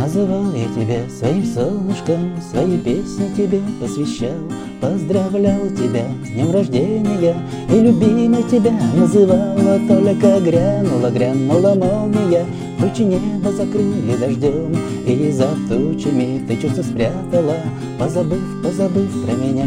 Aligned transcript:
Называл 0.00 0.54
я 0.54 0.64
тебя 0.68 1.02
своим 1.10 1.44
солнышком, 1.44 2.32
Свои 2.50 2.78
песни 2.78 3.28
тебе 3.36 3.60
посвящал, 3.78 4.40
Поздравлял 4.80 5.68
тебя 5.76 6.06
с 6.24 6.30
днем 6.30 6.50
рождения 6.50 7.36
И 7.68 7.78
любимой 7.78 8.42
тебя 8.44 8.72
называла. 8.96 9.78
Только 9.86 10.40
грянула, 10.40 11.10
грянула 11.10 11.74
молния 11.74 12.46
Тучи 12.78 13.02
небо 13.02 13.52
закрыли 13.52 14.16
дождем 14.18 14.74
И 15.06 15.30
за 15.32 15.48
тучами 15.68 16.46
ты 16.48 16.56
чувство 16.56 16.82
спрятала 16.82 17.56
Позабыв, 17.98 18.40
позабыв 18.62 19.10
про 19.26 19.34
меня. 19.34 19.66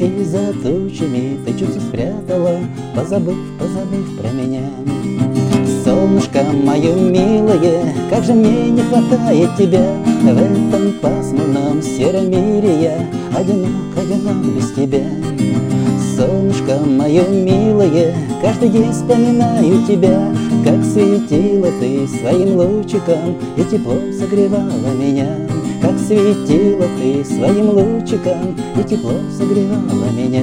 И 0.00 0.24
за 0.24 0.54
тучами 0.54 1.38
ты 1.46 1.56
чувство 1.56 1.78
спрятала 1.78 2.58
Позабыв, 2.96 3.36
позабыв 3.60 4.18
про 4.18 4.30
меня 4.32 4.62
Солнышко 5.88 6.44
мое 6.52 6.94
милое, 6.94 7.94
как 8.10 8.22
же 8.22 8.34
мне 8.34 8.68
не 8.68 8.82
хватает 8.82 9.56
тебя 9.56 9.80
В 10.22 10.36
этом 10.36 10.92
пасмурном 11.00 11.80
сером 11.80 12.30
мире 12.30 12.82
я 12.82 13.08
одинок, 13.34 13.96
одинок 13.96 14.36
без 14.54 14.70
тебя. 14.72 15.00
Солнышко 16.14 16.78
мое 16.84 17.26
милое, 17.28 18.14
каждый 18.42 18.68
день 18.68 18.92
вспоминаю 18.92 19.82
тебя 19.86 20.30
Как 20.62 20.84
светила 20.84 21.68
ты 21.80 22.06
своим 22.06 22.56
лучиком 22.56 23.38
и 23.56 23.64
тепло 23.64 23.96
согревала 24.12 24.92
меня. 24.94 25.28
Как 25.80 25.98
светила 25.98 26.84
ты 27.00 27.24
своим 27.24 27.70
лучиком 27.70 28.54
и 28.78 28.82
тепло 28.86 29.14
согревала 29.38 30.10
меня 30.14 30.42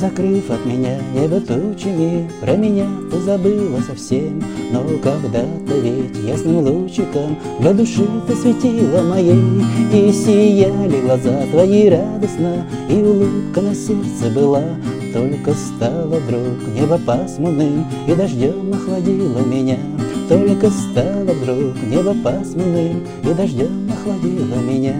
закрыв 0.00 0.50
от 0.50 0.64
меня 0.64 0.98
небо 1.14 1.40
тучами, 1.40 2.30
Про 2.40 2.56
меня 2.56 2.86
ты 3.10 3.20
забыла 3.20 3.80
совсем. 3.86 4.42
Но 4.72 4.82
когда-то 5.02 5.78
ведь 5.78 6.16
ясным 6.24 6.64
лучиком 6.64 7.36
Для 7.60 7.72
души 7.74 8.06
ты 8.26 8.34
светила 8.34 9.02
моей, 9.02 9.62
И 9.92 10.12
сияли 10.12 11.00
глаза 11.02 11.42
твои 11.50 11.90
радостно, 11.90 12.66
И 12.88 12.94
улыбка 12.94 13.60
на 13.60 13.74
сердце 13.74 14.30
была. 14.34 14.64
Только 15.12 15.52
стало 15.54 16.16
вдруг 16.20 16.74
небо 16.74 16.98
пасмурным, 17.04 17.86
И 18.08 18.14
дождем 18.14 18.72
охладило 18.72 19.40
меня. 19.40 19.76
Только 20.28 20.70
стало 20.70 21.32
вдруг 21.34 21.74
небо 21.90 22.14
пасмурным, 22.24 23.04
И 23.22 23.34
дождем 23.34 23.90
охладило 23.92 24.60
меня. 24.60 24.94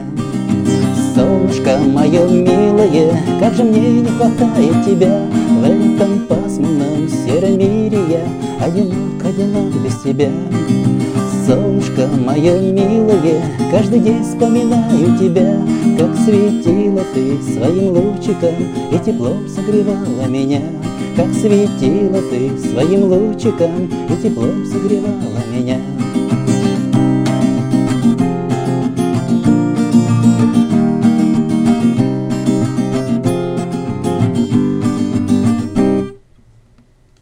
Солнышко 1.30 1.78
мое 1.78 2.26
милое, 2.26 3.16
как 3.38 3.54
же 3.54 3.62
мне 3.62 4.00
не 4.00 4.04
хватает 4.04 4.84
тебя 4.84 5.22
В 5.60 5.64
этом 5.64 6.26
пасмурном 6.26 7.08
сером 7.08 7.56
мире? 7.56 7.98
Я 8.08 8.64
одинок, 8.64 9.24
одинок 9.24 9.72
без 9.84 9.96
тебя. 10.02 10.28
Солнышко 11.46 12.08
мое 12.26 12.58
милое, 12.72 13.44
каждый 13.70 14.00
день 14.00 14.24
вспоминаю 14.24 15.16
тебя 15.20 15.56
Как 15.96 16.16
светила 16.16 17.02
ты 17.14 17.40
своим 17.42 17.92
лучиком 17.92 18.54
и 18.90 18.98
теплом 18.98 19.48
согревала 19.48 20.26
меня. 20.28 20.62
Как 21.14 21.32
светила 21.32 22.20
ты 22.28 22.58
своим 22.58 23.04
лучиком 23.04 23.88
и 24.08 24.20
теплом 24.20 24.66
согревала 24.66 25.44
меня 25.56 25.78